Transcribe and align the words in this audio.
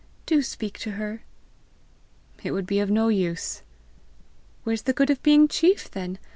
Do 0.25 0.41
speak 0.41 0.79
to 0.79 0.93
her." 0.93 1.21
"It 2.43 2.53
would 2.53 2.65
be 2.65 2.79
of 2.79 2.89
no 2.89 3.09
use!" 3.09 3.61
"Where's 4.63 4.81
the 4.81 4.93
good 4.93 5.11
of 5.11 5.21
being 5.21 5.47
chief 5.47 5.91
then? 5.91 6.17